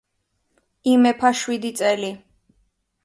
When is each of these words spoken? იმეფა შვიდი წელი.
იმეფა 0.93 1.31
შვიდი 1.43 1.73
წელი. 1.83 2.13